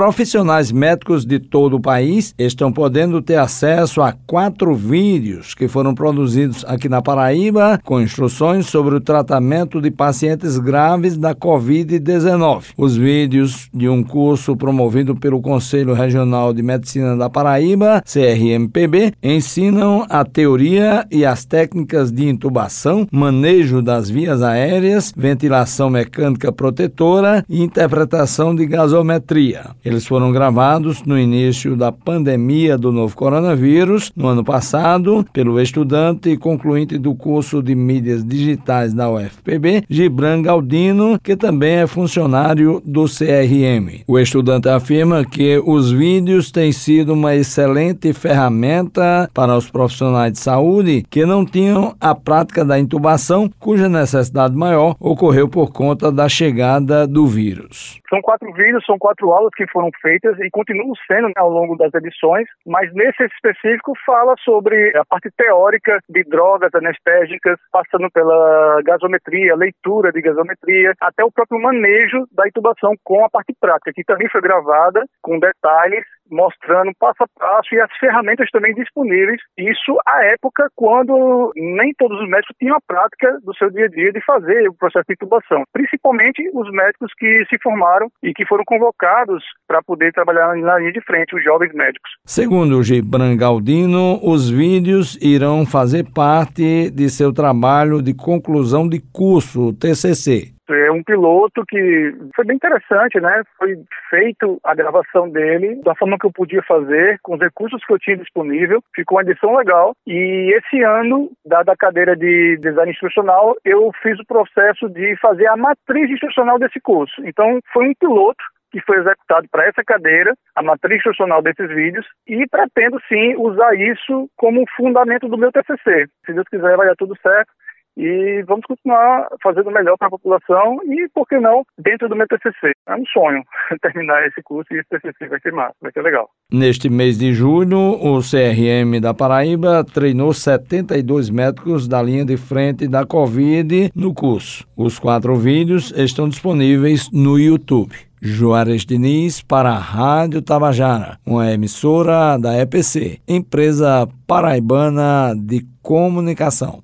[0.00, 5.94] profissionais médicos de todo o país estão podendo ter acesso a quatro vídeos que foram
[5.94, 12.68] produzidos aqui na Paraíba com instruções sobre o tratamento de pacientes graves da Covid-19.
[12.78, 20.06] Os vídeos de um curso promovido pelo Conselho Regional de Medicina da Paraíba, CRMPB, ensinam
[20.08, 27.62] a teoria e as técnicas de intubação, manejo das vias aéreas, ventilação mecânica protetora e
[27.62, 29.78] interpretação de gasometria.
[29.90, 36.36] Eles foram gravados no início da pandemia do novo coronavírus, no ano passado, pelo estudante
[36.36, 43.06] concluinte do curso de mídias digitais da UFPB, Gibran Galdino, que também é funcionário do
[43.06, 44.04] CRM.
[44.06, 50.38] O estudante afirma que os vídeos têm sido uma excelente ferramenta para os profissionais de
[50.38, 56.28] saúde que não tinham a prática da intubação, cuja necessidade maior ocorreu por conta da
[56.28, 57.99] chegada do vírus.
[58.10, 61.76] São quatro vídeos, são quatro aulas que foram feitas e continuam sendo né, ao longo
[61.76, 68.82] das edições, mas nesse específico fala sobre a parte teórica de drogas anestésicas, passando pela
[68.82, 74.02] gasometria, leitura de gasometria, até o próprio manejo da intubação com a parte prática, que
[74.02, 79.40] também foi gravada com detalhes mostrando passo a passo e as ferramentas também disponíveis.
[79.58, 83.88] Isso à época quando nem todos os médicos tinham a prática do seu dia a
[83.88, 88.46] dia de fazer o processo de intubação, principalmente os médicos que se formaram e que
[88.46, 92.10] foram convocados para poder trabalhar na linha de frente, os jovens médicos.
[92.24, 99.00] Segundo o Gibran Galdino, os vídeos irão fazer parte de seu trabalho de conclusão de
[99.12, 100.59] curso, TCC.
[100.74, 103.42] É um piloto que foi bem interessante, né?
[103.58, 103.76] Foi
[104.08, 107.98] feito a gravação dele da forma que eu podia fazer, com os recursos que eu
[107.98, 108.82] tinha disponível.
[108.94, 109.94] Ficou uma edição legal.
[110.06, 115.46] E esse ano, dada a cadeira de design instrucional, eu fiz o processo de fazer
[115.46, 117.20] a matriz instrucional desse curso.
[117.24, 122.06] Então, foi um piloto que foi executado para essa cadeira, a matriz instrucional desses vídeos,
[122.26, 126.06] e pretendo sim usar isso como fundamento do meu TCC.
[126.24, 127.50] Se Deus quiser, vai dar tudo certo
[127.96, 132.16] e vamos continuar fazendo o melhor para a população e, por que não, dentro do
[132.16, 132.72] meu TCC.
[132.88, 133.42] É um sonho
[133.82, 136.28] terminar esse curso e esse TCC vai ser massa, vai ser legal.
[136.52, 142.88] Neste mês de julho, o CRM da Paraíba treinou 72 médicos da linha de frente
[142.88, 144.66] da Covid no curso.
[144.76, 148.10] Os quatro vídeos estão disponíveis no YouTube.
[148.22, 156.82] Juarez Diniz para a Rádio Tabajara, uma emissora da EPC, empresa paraibana de comunicação.